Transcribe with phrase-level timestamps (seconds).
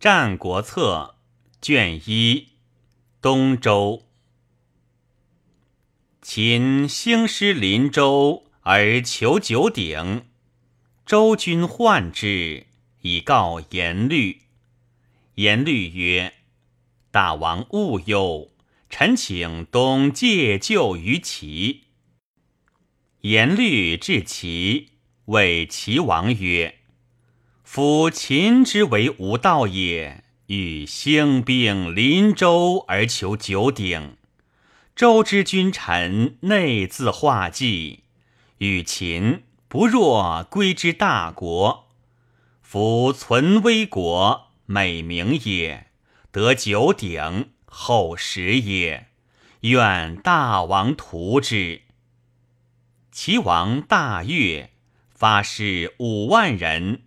[0.00, 1.16] 战国策》
[1.60, 2.50] 卷一，
[3.20, 4.04] 东周。
[6.22, 10.26] 秦兴师临周而求九鼎，
[11.04, 12.68] 周君患之，
[13.00, 14.42] 以告颜律。
[15.34, 16.32] 颜律曰
[17.10, 18.52] ：“大王勿忧，
[18.88, 21.86] 臣请东借救于齐。”
[23.22, 24.90] 颜律至齐，
[25.24, 26.77] 谓齐王曰。
[27.70, 34.16] 夫秦之为无道也，欲兴兵临周而求九鼎。
[34.96, 38.04] 周之君臣内自化计，
[38.56, 41.90] 与秦不若归之大国。
[42.62, 45.88] 夫存危国，美名也；
[46.32, 49.08] 得九鼎，厚实也。
[49.60, 51.82] 愿大王图之。
[53.12, 54.70] 齐王大悦，
[55.14, 57.02] 发誓五万人。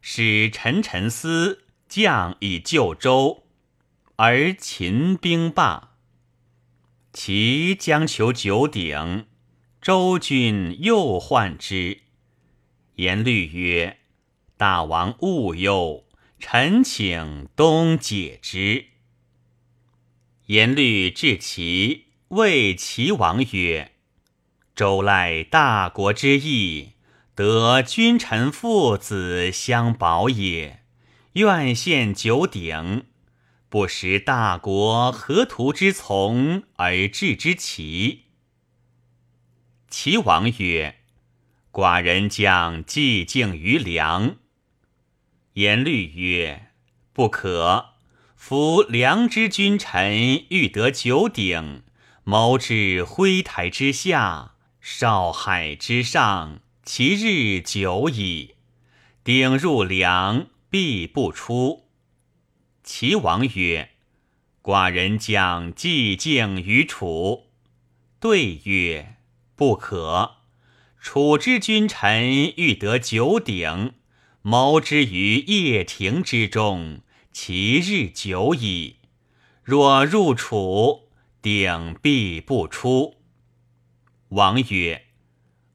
[0.00, 3.44] 使陈陈思将以救周，
[4.16, 5.96] 而秦兵罢。
[7.12, 9.26] 其将求九鼎，
[9.82, 12.02] 周君又患之。
[12.94, 13.98] 言律曰
[14.56, 16.04] ：“大王勿忧，
[16.38, 18.86] 臣请东解之。”
[20.46, 23.92] 言律至齐，谓齐王曰
[24.76, 26.92] ：“周赖大国之义。”
[27.40, 30.82] 得君臣父子相保也，
[31.32, 33.06] 愿献九鼎，
[33.70, 38.24] 不识大国何图之从而治之齐。
[39.88, 40.96] 齐王曰
[41.72, 44.36] ：“寡人将寂静于梁。”
[45.54, 46.72] 言律曰
[47.14, 47.94] ：“不可。
[48.36, 51.84] 夫梁之君臣欲得九鼎，
[52.22, 58.54] 谋至灰台之下，少海之上。”其日久矣，
[59.22, 61.90] 鼎入梁，必不出。
[62.82, 63.90] 齐王曰
[64.62, 67.50] ：“寡人将寂静于楚。”
[68.18, 69.16] 对曰
[69.54, 70.38] ：“不可。
[70.98, 73.92] 楚之君臣欲得九鼎，
[74.40, 78.96] 谋之于掖庭之中，其日久矣。
[79.62, 81.10] 若入楚，
[81.42, 83.16] 鼎必不出。”
[84.30, 85.09] 王曰。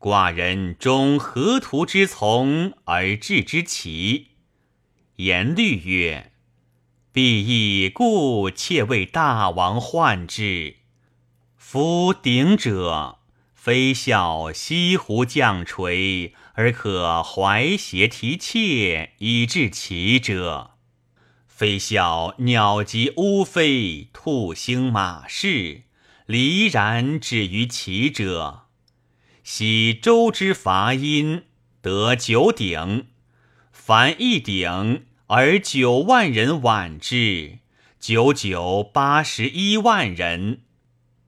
[0.00, 4.28] 寡人终何图之从而治之奇？
[5.16, 6.32] 言律曰
[7.12, 10.76] ：“必亦故，妾为大王患之。
[11.54, 13.18] 夫鼎者，
[13.54, 20.70] 非效西湖降垂而可怀挟提妾以治其者，
[21.46, 25.82] 非效鸟疾乌飞，兔兴马逝，
[26.24, 28.62] 离然止于其者。”
[29.42, 31.44] 昔周之伐殷，
[31.80, 33.06] 得九鼎，
[33.72, 37.58] 凡一鼎而九万人挽之，
[37.98, 40.60] 九九八十一万人，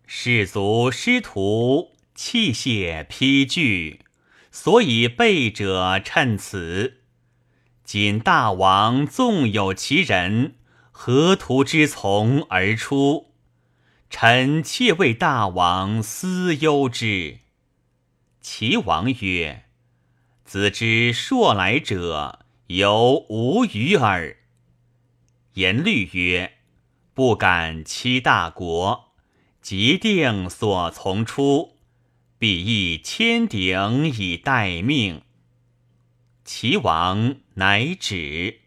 [0.06, 4.00] 士卒师徒器械披具，
[4.50, 6.98] 所以备者趁此。
[7.84, 10.56] 今大王纵有其人，
[10.90, 13.32] 何图之从而出？
[14.08, 17.38] 臣妾为大王思忧之。
[18.42, 19.66] 齐王曰
[20.44, 24.36] ：“子之硕来者，犹无余耳。”
[25.54, 26.54] 言律曰
[27.14, 29.12] ：“不敢欺大国，
[29.60, 31.78] 即定所从出，
[32.36, 35.22] 必以千鼎以待命。”
[36.44, 38.61] 齐王乃止。